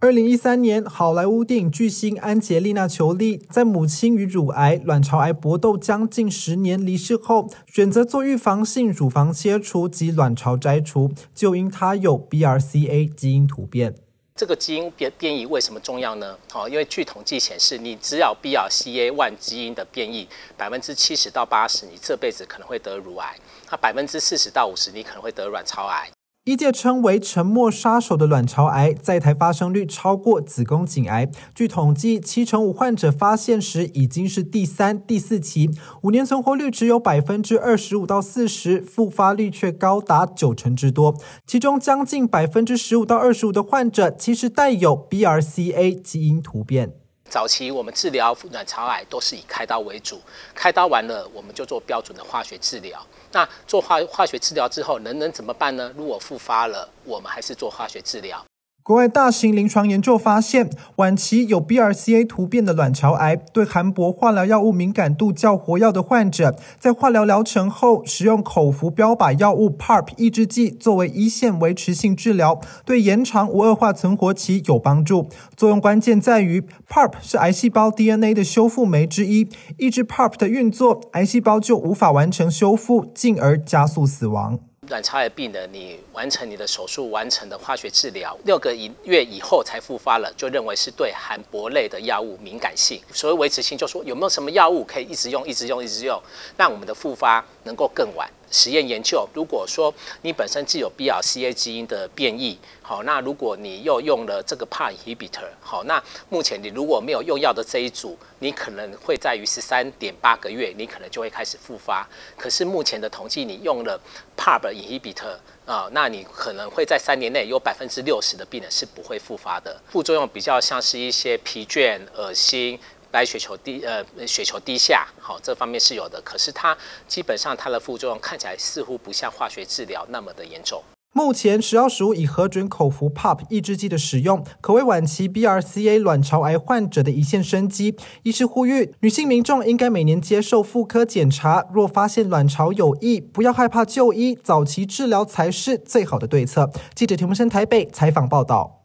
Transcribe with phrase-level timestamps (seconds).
[0.00, 13.92] 二零一三年，好莱坞电影巨星安杰丽娜·裘丽在母亲与乳癌、卵巢癌搏斗将近十年离世后，选择做预防性乳房切除及卵巢摘除，就因她有 BRCA 基因突变。
[14.36, 16.38] 这个基因变变异为什么重要呢？
[16.48, 23.34] 好，因为据统计显示，你只要 BRCA one 基因的变异，百分之七十到八十，你这辈子可能会得乳癌；
[23.68, 26.08] 那百分之四十到五十，你可能会得卵巢癌。
[26.48, 31.30] 一届称为“沉默杀手”的卵巢癌，在台发生率超过子宫颈癌。
[31.54, 35.68] 据统计，七成五患者发现时已经是第三、第四期，
[36.00, 41.14] 五年存活率只有百分之二十五到四十，复发率却高达九成之多。
[41.46, 46.94] 其中将近百分之十五到二十五的患者其实带有 BRCA 基因突变。
[47.28, 50.20] 早期我们治疗卵巢癌都是以开刀为主，
[50.54, 53.00] 开刀完了我们就做标准的化学治疗。
[53.30, 55.92] 那做化化学治疗之后，能能怎么办呢？
[55.96, 58.42] 如果复发了，我们还是做化学治疗。
[58.88, 75.28] 国外大型临床研究发现，晚期有 BRCA 突变的卵巢癌，对含铂化疗药物敏感度较活跃的患者，在化疗疗程后使用口服标靶药物 PARP 抑制剂作为一线维持性治疗，对延长无恶化存活期有帮助。
[75.54, 79.46] 作用关键在于 PARP 是癌细胞 DNA 的修复酶之一，
[79.76, 84.58] 抑制 PARP 的运作，癌细胞就无法完成修复，进而加速死亡。
[84.88, 93.00] 卵巢癌病人，你完成你的手术，完成的化学治疗，六个月以后才复发了，就认为是对含铂类的药物敏感性。
[93.12, 96.20] 所谓维持性，就说有没有什么药物可以一直用、一直用、一直用，
[96.56, 98.28] 让我们的复发能够更晚。
[98.50, 112.08] 实验研究，如果说你本身既有 BRCA 基因的变异，好，那如果你又用了这个 PAR inhibitor，好，那目前你如果没有用药的这一组，你可能会在于十三点八个月，你可能就会开始复发。
[112.36, 114.00] 可是目前的统计，你用了
[114.36, 119.78] PAR inhibitor 啊，那你可能会在三年内有百分之六十的病人是不会复发的。
[119.90, 122.78] 副作用比较像是一些疲倦、恶心。
[123.10, 126.20] 白血球低，呃，血球低下，好，这方面是有的。
[126.22, 130.82] 可是它基本上它的副作用看起来似乎不像化学治疗那么的严重。
[131.14, 137.96] 目前食药署已核准口服 PAP 抑制剂的使用，可为晚期 BRCA 卵巢癌患者的一线生机。
[138.24, 146.70] 医师呼吁女性民众应该每年接受妇科检查，若发现卵巢有异，不要害怕就医，早期治疗才是最好的对策。
[146.94, 148.77] 记者田木生台北采访报道。